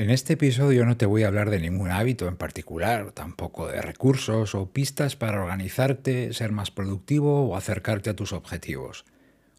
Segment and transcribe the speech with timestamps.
[0.00, 3.82] En este episodio no te voy a hablar de ningún hábito en particular, tampoco de
[3.82, 9.04] recursos o pistas para organizarte, ser más productivo o acercarte a tus objetivos.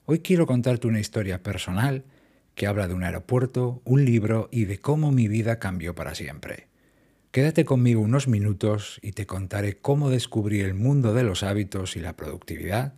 [0.08, 2.06] Hoy quiero contarte una historia personal
[2.56, 6.66] que habla de un aeropuerto, un libro y de cómo mi vida cambió para siempre.
[7.30, 12.00] Quédate conmigo unos minutos y te contaré cómo descubrí el mundo de los hábitos y
[12.00, 12.96] la productividad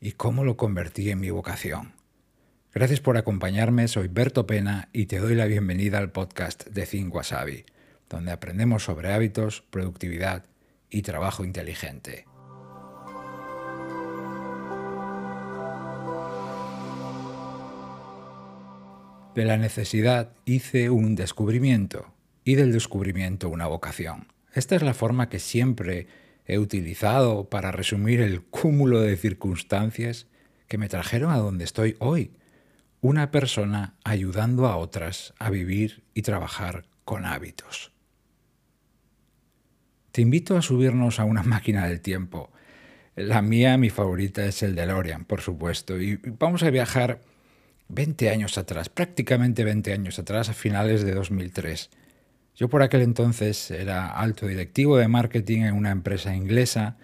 [0.00, 1.99] y cómo lo convertí en mi vocación.
[2.72, 7.12] Gracias por acompañarme, soy Berto Pena y te doy la bienvenida al podcast de Think
[7.12, 7.64] Wasabi,
[8.08, 10.44] donde aprendemos sobre hábitos, productividad
[10.88, 12.26] y trabajo inteligente.
[19.34, 22.14] De la necesidad hice un descubrimiento
[22.44, 24.28] y del descubrimiento una vocación.
[24.54, 26.06] Esta es la forma que siempre
[26.46, 30.28] he utilizado para resumir el cúmulo de circunstancias
[30.68, 32.30] que me trajeron a donde estoy hoy.
[33.02, 37.92] Una persona ayudando a otras a vivir y trabajar con hábitos.
[40.12, 42.50] Te invito a subirnos a una máquina del tiempo.
[43.16, 45.98] La mía, mi favorita, es el DeLorean, por supuesto.
[45.98, 47.22] Y vamos a viajar
[47.88, 51.88] 20 años atrás, prácticamente 20 años atrás, a finales de 2003.
[52.54, 56.98] Yo por aquel entonces era alto directivo de marketing en una empresa inglesa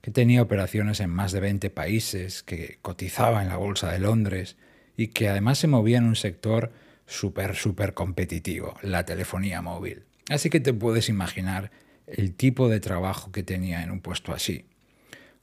[0.00, 4.56] que tenía operaciones en más de 20 países, que cotizaba en la Bolsa de Londres
[5.00, 6.72] y que además se movía en un sector
[7.06, 10.04] súper, súper competitivo, la telefonía móvil.
[10.28, 11.70] Así que te puedes imaginar
[12.06, 14.66] el tipo de trabajo que tenía en un puesto así.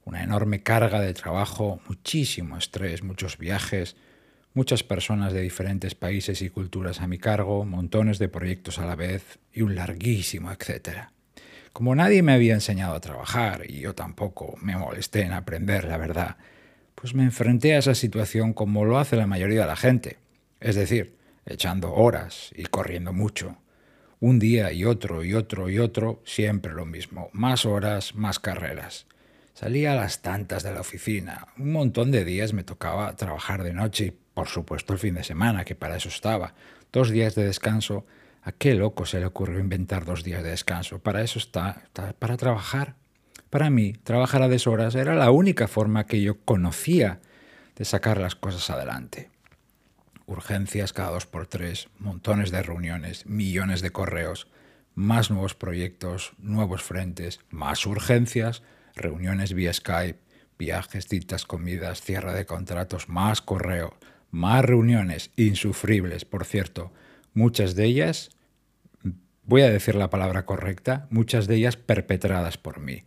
[0.04, 3.96] Una enorme carga de trabajo, muchísimo estrés, muchos viajes,
[4.54, 8.94] muchas personas de diferentes países y culturas a mi cargo, montones de proyectos a la
[8.94, 11.10] vez y un larguísimo etcétera.
[11.72, 15.96] Como nadie me había enseñado a trabajar y yo tampoco me molesté en aprender, la
[15.96, 16.36] verdad,
[17.00, 20.18] pues me enfrenté a esa situación como lo hace la mayoría de la gente,
[20.60, 23.56] es decir, echando horas y corriendo mucho.
[24.20, 29.06] Un día y otro y otro y otro, siempre lo mismo, más horas, más carreras.
[29.54, 33.72] Salía a las tantas de la oficina, un montón de días me tocaba trabajar de
[33.72, 36.54] noche y por supuesto el fin de semana, que para eso estaba.
[36.92, 38.06] Dos días de descanso.
[38.42, 41.00] ¿A qué loco se le ocurrió inventar dos días de descanso?
[41.00, 41.82] Para eso está,
[42.18, 42.94] para trabajar.
[43.50, 47.20] Para mí, trabajar a deshoras era la única forma que yo conocía
[47.76, 49.30] de sacar las cosas adelante.
[50.26, 54.48] Urgencias cada dos por tres, montones de reuniones, millones de correos,
[54.94, 58.62] más nuevos proyectos, nuevos frentes, más urgencias,
[58.94, 60.18] reuniones vía Skype,
[60.58, 63.96] viajes, citas, comidas, cierre de contratos, más correo,
[64.30, 66.92] más reuniones insufribles, por cierto,
[67.32, 68.30] muchas de ellas,
[69.44, 73.04] voy a decir la palabra correcta, muchas de ellas perpetradas por mí.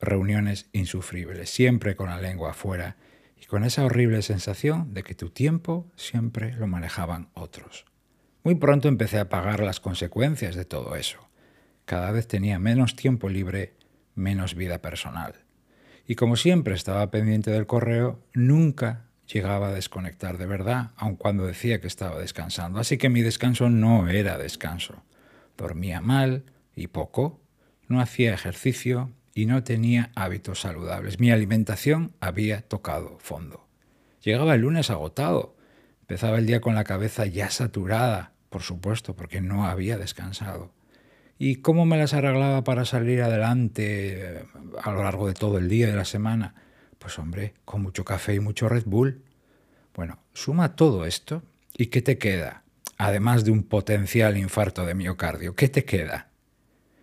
[0.00, 2.96] Reuniones insufribles, siempre con la lengua afuera
[3.36, 7.84] y con esa horrible sensación de que tu tiempo siempre lo manejaban otros.
[8.44, 11.28] Muy pronto empecé a pagar las consecuencias de todo eso.
[11.84, 13.74] Cada vez tenía menos tiempo libre,
[14.14, 15.34] menos vida personal.
[16.06, 21.46] Y como siempre estaba pendiente del correo, nunca llegaba a desconectar de verdad, aun cuando
[21.46, 22.80] decía que estaba descansando.
[22.80, 25.02] Así que mi descanso no era descanso.
[25.56, 26.44] Dormía mal
[26.74, 27.40] y poco,
[27.88, 31.20] no hacía ejercicio y no tenía hábitos saludables.
[31.20, 33.68] Mi alimentación había tocado fondo.
[34.20, 35.54] Llegaba el lunes agotado.
[36.00, 40.72] Empezaba el día con la cabeza ya saturada, por supuesto, porque no había descansado.
[41.38, 44.44] ¿Y cómo me las arreglaba para salir adelante eh,
[44.82, 46.56] a lo largo de todo el día de la semana?
[46.98, 49.22] Pues hombre, con mucho café y mucho Red Bull.
[49.94, 51.44] Bueno, suma todo esto
[51.76, 52.64] y ¿qué te queda?
[52.96, 56.32] Además de un potencial infarto de miocardio, ¿qué te queda?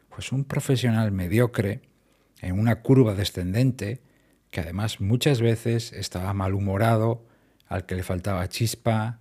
[0.09, 1.94] Pues un profesional mediocre
[2.41, 4.01] en una curva descendente
[4.51, 7.25] que además muchas veces estaba malhumorado,
[7.67, 9.19] al que le faltaba chispa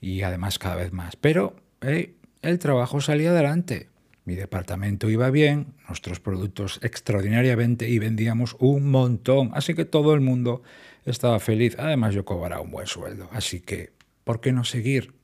[0.00, 1.14] y además cada vez más.
[1.16, 3.90] Pero el trabajo salía adelante.
[4.24, 10.20] Mi departamento iba bien, nuestros productos extraordinariamente y vendíamos un montón, así que todo el
[10.20, 10.62] mundo
[11.04, 11.76] estaba feliz.
[11.78, 13.92] Además yo cobraba un buen sueldo, así que,
[14.24, 15.14] ¿por qué no seguir?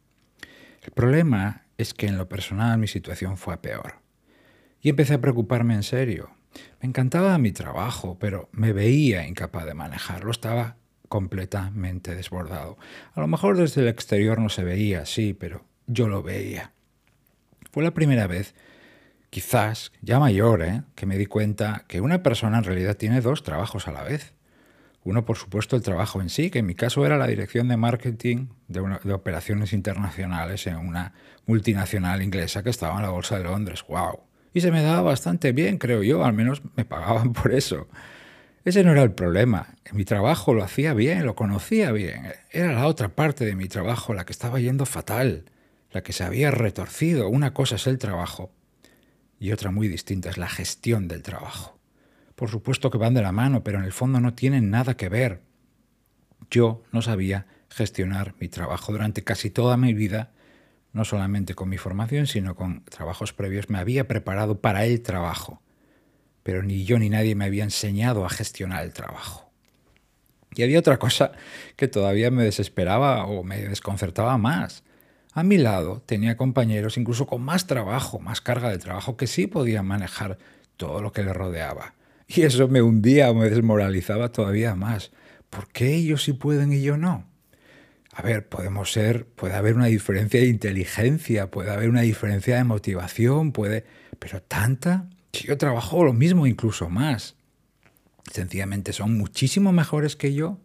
[0.83, 3.95] El problema es que en lo personal mi situación fue peor.
[4.81, 6.31] Y empecé a preocuparme en serio.
[6.81, 10.31] Me encantaba mi trabajo, pero me veía incapaz de manejarlo.
[10.31, 10.77] Estaba
[11.09, 12.79] completamente desbordado.
[13.15, 16.73] A lo mejor desde el exterior no se veía así, pero yo lo veía.
[17.73, 18.55] Fue la primera vez
[19.31, 20.83] quizás ya mayor, ¿eh?
[20.95, 24.35] que me di cuenta que una persona en realidad tiene dos trabajos a la vez.
[25.05, 27.77] Uno, por supuesto, el trabajo en sí, que en mi caso era la dirección de
[27.77, 28.81] marketing de,
[29.13, 31.15] operaciones internacionales en una
[31.47, 33.85] multinacional inglesa que estaba en la Bolsa de Londres.
[33.89, 34.28] ¡Wow!
[34.59, 37.87] Y se me daba bastante bien, creo yo, al menos me pagaban por eso.
[38.65, 39.77] Ese no era el problema.
[39.93, 42.33] Mi trabajo lo hacía bien, lo conocía bien.
[42.51, 45.45] Era la otra parte de mi trabajo la que estaba yendo fatal.
[45.93, 47.29] la que se había retorcido.
[47.29, 48.51] Una cosa es el trabajo
[49.39, 51.79] y otra muy distinta es la gestión del trabajo.
[52.35, 55.09] Por supuesto que van de la mano, pero en el fondo no tienen nada que
[55.09, 55.41] ver.
[56.51, 60.33] Yo no sabía gestionar mi trabajo durante casi toda mi vida,
[60.93, 63.69] no solamente con mi formación, sino con trabajos previos.
[63.69, 65.63] Me había preparado para el trabajo,
[66.43, 69.51] pero ni yo ni nadie me había enseñado a gestionar el trabajo.
[70.55, 71.33] Y había otra cosa
[71.77, 74.83] que todavía me desesperaba o me desconcertaba más.
[75.33, 79.47] A mi lado tenía compañeros incluso con más trabajo, más carga de trabajo, que sí
[79.47, 80.39] podían manejar
[80.77, 81.95] todo lo que les rodeaba.
[82.27, 85.13] Y eso me hundía o me desmoralizaba todavía más.
[85.51, 87.25] ¿Por qué ellos sí pueden y yo no?
[88.19, 92.65] A ver, podemos ser, puede haber una diferencia de inteligencia, puede haber una diferencia de
[92.65, 93.85] motivación, puede,
[94.19, 97.37] pero tanta, si yo trabajo lo mismo, incluso más.
[98.29, 100.59] Sencillamente son muchísimo mejores que yo.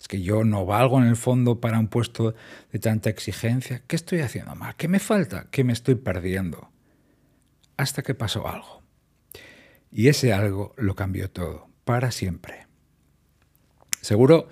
[0.00, 2.36] Es que yo no valgo en el fondo para un puesto
[2.70, 3.82] de tanta exigencia.
[3.88, 4.76] ¿Qué estoy haciendo mal?
[4.76, 5.48] ¿Qué me falta?
[5.50, 6.70] ¿Qué me estoy perdiendo?
[7.76, 8.84] Hasta que pasó algo.
[9.90, 12.68] Y ese algo lo cambió todo, para siempre.
[14.00, 14.48] Seguro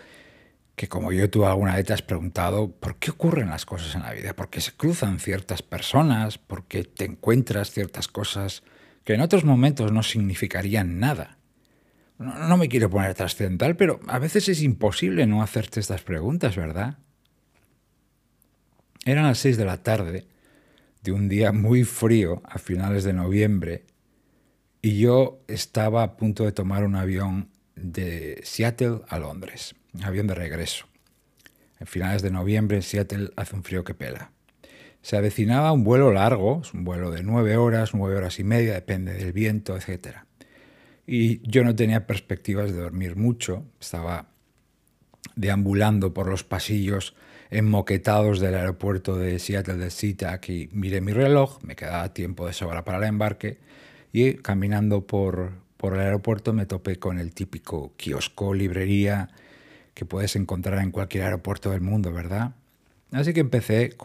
[0.78, 4.02] que como yo tú alguna vez te has preguntado por qué ocurren las cosas en
[4.02, 8.62] la vida, por qué se cruzan ciertas personas, por qué te encuentras ciertas cosas
[9.04, 11.38] que en otros momentos no significarían nada.
[12.19, 16.98] No, me quiero poner trascendental, pero a veces es imposible no hacerte estas preguntas, ¿verdad?
[19.04, 20.28] Eran las seis de la tarde
[21.02, 23.84] de un día muy frío a finales de noviembre
[24.80, 30.35] y yo estaba a punto de tomar un avión de Seattle a Londres, avión de
[30.35, 30.87] regreso.
[31.81, 34.32] En finales de noviembre en Seattle hace un frío que pela.
[35.02, 39.14] Se avecinaba un vuelo largo, un vuelo de nueve horas, nueve horas y media, depende
[39.14, 40.19] del viento, etc.
[41.06, 44.26] Y yo no tenía perspectivas de dormir mucho, estaba
[45.37, 47.14] deambulando por los pasillos
[47.50, 52.52] enmoquetados del aeropuerto de Seattle de SeaTac y miré mi reloj, me quedaba tiempo de
[52.52, 53.58] sobra para el embarque
[54.12, 59.31] y caminando por, por el aeropuerto me topé con el típico kiosco, librería
[59.99, 62.53] que puedes encontrar en cualquier aeropuerto del mundo, ¿verdad?
[63.11, 63.97] Así que empecé,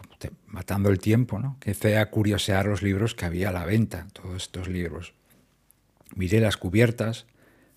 [0.48, 1.56] matando el tiempo, ¿no?
[1.60, 5.14] empecé a curiosear los libros que había a la venta, todos estos libros.
[6.16, 7.26] Miré las cubiertas,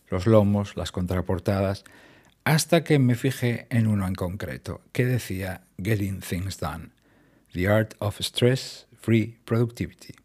[0.07, 1.83] los lomos, las contraportadas,
[2.43, 6.89] hasta que me fijé en uno en concreto, que decía Getting Things Done,
[7.53, 10.15] The Art of Stress Free Productivity.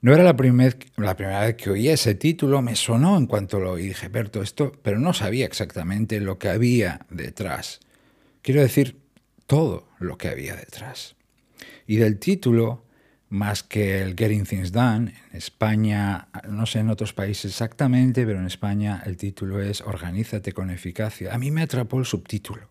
[0.00, 3.88] No era la, primera vez que oía ese título, me sonó en cuanto lo oí,
[3.88, 7.80] dije, Berto, esto, pero no sabía exactamente lo que había detrás.
[8.40, 8.96] Quiero decir,
[9.46, 11.16] todo lo que había detrás.
[11.88, 12.84] Y del título,
[13.28, 18.38] más que el Getting Things Done, en España, no sé en otros países exactamente, pero
[18.38, 21.34] en España el título es Organízate con eficacia.
[21.34, 22.68] A mí me atrapó el subtítulo.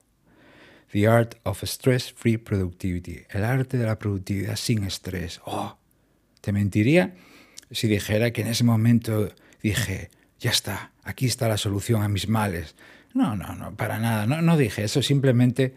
[0.91, 5.41] The Art of Stress Free Productivity, el arte de la productividad sin estrés.
[5.45, 5.77] Oh,
[6.47, 7.13] te mentiría
[7.71, 9.27] si dijera que en ese momento
[9.61, 10.09] dije,
[10.39, 12.73] ya está, aquí está la solución a mis males.
[13.13, 15.73] No, no, no, para nada, no, no dije eso, simplemente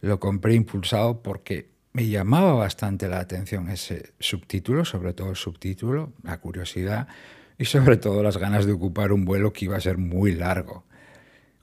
[0.00, 6.12] lo compré impulsado porque me llamaba bastante la atención ese subtítulo, sobre todo el subtítulo,
[6.22, 7.08] la curiosidad
[7.58, 10.84] y sobre todo las ganas de ocupar un vuelo que iba a ser muy largo.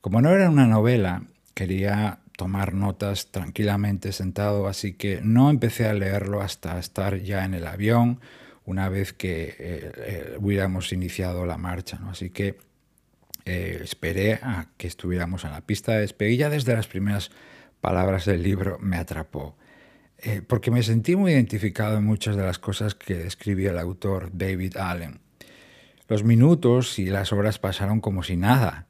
[0.02, 1.24] Como no era una novela,
[1.54, 7.54] quería tomar notas tranquilamente sentado, así que no empecé a leerlo hasta estar ya en
[7.54, 8.20] el avión,
[8.70, 11.98] una vez que eh, eh, hubiéramos iniciado la marcha.
[12.00, 12.12] ¿no?
[12.12, 12.58] Así que
[13.46, 17.32] eh, esperé a que estuviéramos en la pista de despegue y ya desde las primeras
[17.82, 19.58] palabras del libro me atrapó.
[20.48, 24.78] porque me sentí muy identificado en muchas de las cosas que describía el autor David
[24.78, 25.22] Allen.
[26.08, 28.88] Los minutos y las horas pasaron como si nada.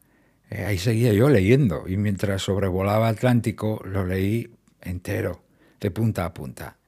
[0.49, 4.49] Ahí seguía yo leyendo y mientras sobrevolaba Atlántico lo leí
[4.81, 5.43] entero,
[5.79, 6.78] de punta a punta.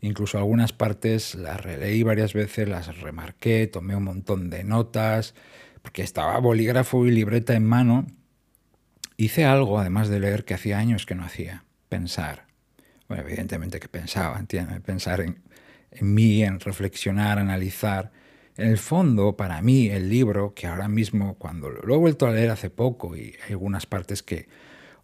[0.00, 5.34] Incluso algunas partes las releí varias veces, las remarqué, tomé un montón de notas,
[5.82, 8.06] porque estaba bolígrafo y libreta en mano.
[9.16, 12.46] Hice algo, además de leer, que hacía años que no hacía, pensar.
[13.08, 14.80] Bueno, evidentemente que pensaba, ¿entiendes?
[14.80, 15.42] Pensar en,
[15.90, 18.12] en mí, en reflexionar, analizar
[18.56, 22.32] en el fondo, para mí, el libro, que ahora mismo, cuando lo he vuelto a
[22.32, 24.48] leer hace poco, y hay algunas partes que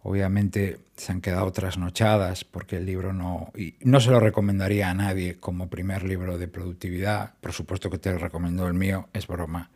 [0.03, 4.93] obviamente se han quedado trasnochadas, porque el libro no, y no se lo recomendaría a
[4.93, 9.27] nadie como primer libro de productividad, por supuesto que te lo recomiendo el mío, es
[9.27, 9.71] broma,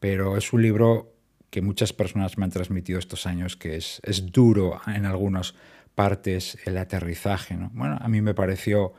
[0.00, 1.12] pero es un libro
[1.50, 5.54] que muchas personas me han transmitido estos años, que es, es duro en algunas
[5.94, 7.56] partes el aterrizaje.
[7.56, 7.70] ¿no?
[7.74, 8.94] Bueno, a mí me pareció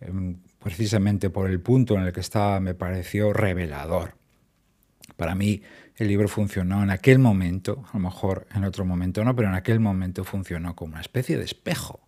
[0.00, 4.17] em, precisamente por el punto en el que estaba, me pareció revelador.
[5.18, 5.62] Para mí
[5.96, 9.56] el libro funcionó en aquel momento, a lo mejor en otro momento no, pero en
[9.56, 12.06] aquel momento funcionó como una especie de espejo.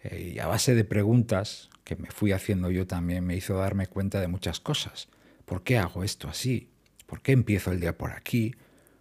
[0.00, 3.86] Eh, y a base de preguntas que me fui haciendo yo también me hizo darme
[3.86, 5.08] cuenta de muchas cosas.
[5.46, 6.68] ¿Por qué hago esto así?
[7.06, 8.54] ¿Por qué empiezo el día por aquí?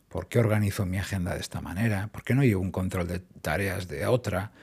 [0.08, 2.08] ¿Por qué organizo mi agenda de esta manera?
[2.08, 4.54] ¿Por qué no llevo un control de tareas de otra?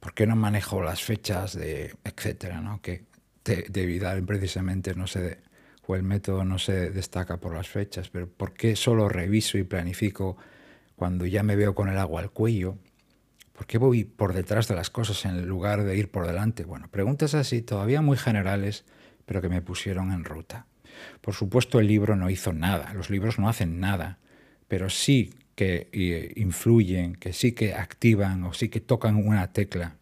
[0.00, 2.62] ¿Por qué no manejo las fechas de etcétera?
[2.62, 2.80] ¿no?
[2.80, 3.04] Que
[3.44, 5.40] de, de precisamente no se
[5.90, 9.64] o el método no se destaca por las fechas, pero ¿por qué solo reviso y
[9.64, 10.36] planifico
[10.94, 12.78] cuando ya me veo con el agua al cuello?
[13.52, 16.64] ¿Por qué voy por detrás de las cosas en lugar de ir por delante?
[16.64, 18.84] Bueno, preguntas así todavía muy generales,
[19.26, 20.66] pero que me pusieron en ruta.
[21.20, 24.18] Por supuesto, el libro no hizo nada, los libros no hacen nada,
[24.68, 29.96] pero sí que eh, influyen, que sí que activan o sí que tocan una tecla.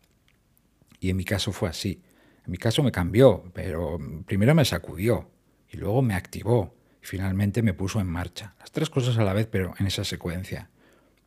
[1.00, 2.02] Y en mi caso fue así.
[2.45, 5.30] En mi caso me cambió, pero primero me sacudió
[5.70, 8.54] y luego me activó y finalmente me puso en marcha.
[8.58, 10.70] Las tres cosas a la vez, pero en esa secuencia.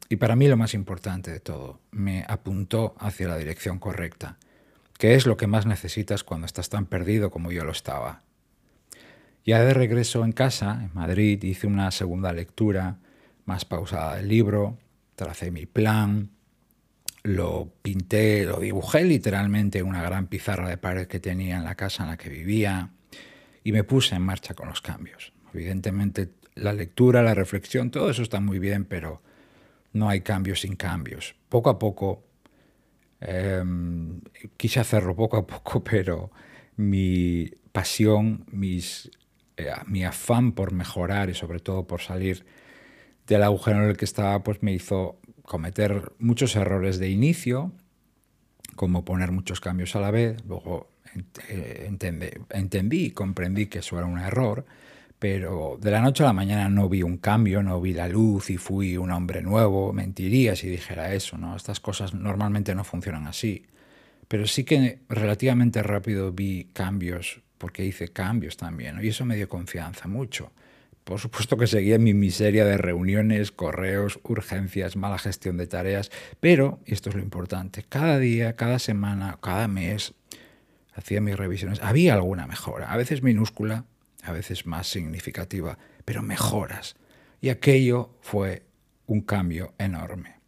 [0.09, 4.37] Y para mí lo más importante de todo, me apuntó hacia la dirección correcta,
[4.97, 8.23] que es lo que más necesitas cuando estás tan perdido como yo lo estaba.
[9.45, 12.97] Ya de regreso en casa, en Madrid, hice una segunda lectura
[13.45, 14.77] más pausada del libro,
[15.15, 16.29] tracé mi plan,
[17.23, 21.75] lo pinté, lo dibujé literalmente en una gran pizarra de pared que tenía en la
[21.75, 22.91] casa en la que vivía
[23.63, 25.33] y me puse en marcha con los cambios.
[25.53, 29.21] Evidentemente la lectura, la reflexión, todo eso está muy bien, pero
[29.93, 31.35] no hay cambios sin cambios.
[31.49, 32.23] Poco a poco,
[33.19, 34.21] em,
[34.57, 36.31] quise hacerlo poco a poco, pero
[36.77, 38.45] mi pasión,
[39.57, 42.45] eh, mi afán por mejorar y sobre todo por salir
[43.27, 47.71] del agujero en el que estaba, pues me hizo cometer muchos errores de inicio,
[48.75, 50.43] como poner muchos cambios a la vez.
[50.45, 50.90] Luego
[52.51, 54.65] entendí y comprendí que eso era un error,
[55.19, 58.49] pero de la noche a la mañana no vi un cambio, no vi la luz
[58.49, 59.93] y fui un hombre nuevo.
[59.93, 61.55] Mentiría si dijera eso, ¿no?
[61.55, 63.65] Estas cosas normalmente no funcionan así.
[64.27, 69.47] Pero sí que relativamente rápido vi cambios porque hice cambios también, y eso me dio
[69.47, 70.51] confianza mucho.
[71.03, 76.79] Por supuesto que seguía mi miseria de reuniones, correos, urgencias, mala gestión de tareas, pero,
[76.87, 80.13] y esto es lo importante, cada día, cada semana, cada mes,
[80.93, 81.81] hacía mis revisiones.
[81.81, 83.85] Había alguna mejora, a veces minúscula,
[84.23, 86.95] a veces más significativa, pero mejoras.
[87.41, 88.63] Y aquello fue
[89.07, 90.41] un cambio enorme.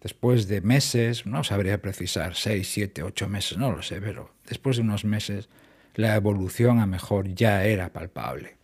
[0.00, 4.76] Después de meses, no sabría precisar, seis, siete, ocho meses, no lo sé, pero después
[4.76, 5.48] de unos meses,
[5.94, 8.56] la evolución a mejor ya era palpable.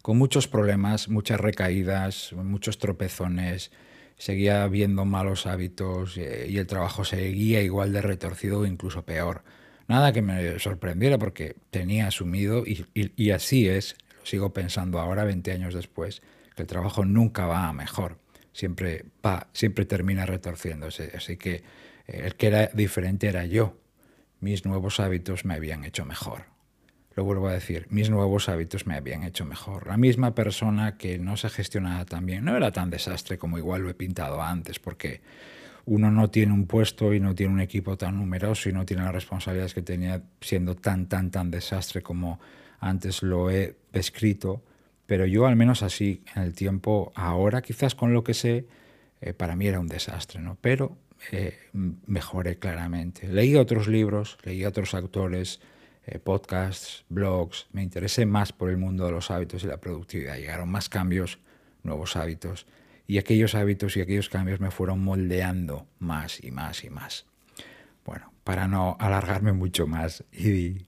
[0.00, 3.70] Con muchos problemas, muchas recaídas, muchos tropezones,
[4.16, 9.42] seguía viendo malos hábitos eh, y el trabajo seguía igual de retorcido o incluso peor.
[9.88, 15.52] Nada que me sorprendiera porque tenía asumido, y, así es, lo sigo pensando ahora, 20
[15.52, 16.22] años después,
[16.54, 18.18] que el trabajo nunca va a mejor,
[18.52, 21.12] siempre va, siempre termina retorciéndose.
[21.16, 21.62] Así que
[22.06, 23.76] eh, el que era diferente era yo,
[24.40, 26.56] mis nuevos hábitos me habían hecho mejor.
[27.14, 29.86] Lo vuelvo a decir, mis nuevos hábitos me habían hecho mejor.
[29.86, 33.82] La misma persona que no se gestionaba tan bien no era tan desastre como igual
[33.82, 35.22] lo he pintado antes, porque
[35.86, 39.04] uno no tiene un puesto y no tiene un equipo tan numeroso y no tiene
[39.04, 42.40] las responsabilidades que tenía siendo tan, tan, tan desastre como
[42.80, 44.62] antes lo he descrito.
[45.06, 48.66] Pero yo al menos así en el tiempo, ahora quizás con lo que sé,
[49.20, 50.58] eh, para mí era un desastre, ¿no?
[50.60, 50.98] Pero
[51.30, 53.28] eh, mejoré claramente.
[53.28, 55.60] Leí otros libros, leí otros autores,
[56.04, 60.36] eh, podcasts, blogs, me interesé más por el mundo de los hábitos y la productividad.
[60.36, 61.38] Llegaron más cambios,
[61.84, 62.66] nuevos hábitos,
[63.06, 67.26] y aquellos hábitos y aquellos cambios me fueron moldeando más y más y más.
[68.04, 70.86] Bueno, para no alargarme mucho más y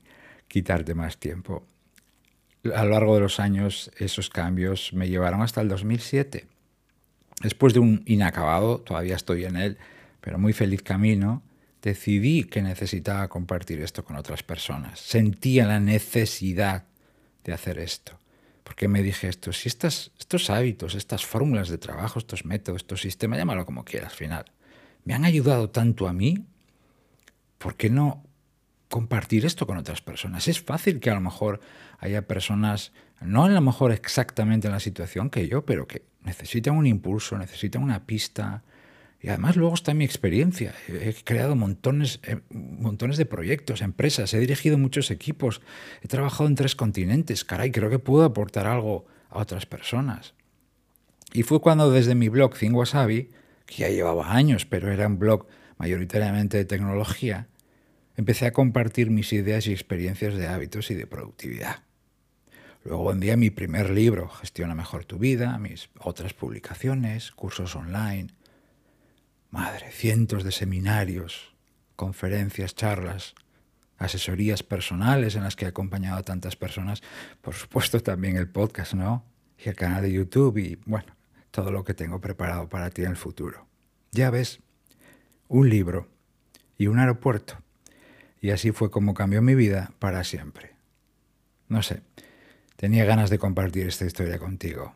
[0.49, 1.67] quitarte más tiempo.
[2.75, 6.47] A lo largo de los años esos cambios me llevaron hasta el 2007.
[7.43, 9.79] Después de un inacabado, todavía estoy en él,
[10.21, 11.43] pero muy feliz camino,
[11.83, 14.99] decidí que necesitaba compartir esto con otras personas.
[14.99, 16.85] Sentía la necesidad
[17.45, 18.19] de hacer esto.
[18.69, 23.01] Porque me dije esto, si estas, estos hábitos, estas fórmulas de trabajo, estos métodos, estos
[23.01, 24.45] sistemas, llámalo como quieras al final,
[25.05, 26.45] me han ayudado tanto a mí,
[27.57, 28.23] ¿por qué no
[28.91, 30.49] compartir esto con otras personas?
[30.49, 31.61] Es fácil que a lo mejor
[31.99, 36.77] haya personas, no a lo mejor exactamente en la situación que yo, pero que necesitan
[36.77, 38.65] un impulso, necesitan una pista,
[39.21, 40.75] y además luego está mi experiencia.
[40.87, 45.61] He creado montones, eh, montones de proyectos, empresas, he dirigido muchos equipos,
[46.03, 47.45] he trabajado en tres continentes.
[47.45, 50.35] Caray, creo que puedo aportar algo a otras personas.
[51.33, 53.31] Y fue cuando desde mi blog Think Wasabi,
[53.67, 55.47] que ya llevaba años, pero era un blog
[55.79, 57.49] mayoritariamente de tecnología,
[58.17, 61.83] empecé a compartir mis ideas y experiencias de hábitos y de productividad.
[62.85, 68.29] Luego envié mi primer libro, Gestiona mejor tu vida, mis otras publicaciones, cursos online,
[69.91, 71.55] Cientos de seminarios,
[71.97, 73.35] conferencias, charlas,
[73.99, 77.03] asesorías personales en las que he acompañado a tantas personas,
[77.43, 79.25] por supuesto también el podcast, ¿no?
[79.59, 81.13] Y el canal de YouTube y, bueno,
[81.51, 83.67] todo lo que tengo preparado para ti en el futuro.
[84.13, 84.61] Ya ves,
[85.49, 86.09] un libro
[86.77, 87.59] y un aeropuerto.
[88.41, 90.77] Y así fue como cambió mi vida para siempre.
[91.69, 92.03] No sé,
[92.77, 94.95] tenía ganas de compartir esta historia contigo.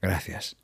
[0.00, 0.56] Gracias.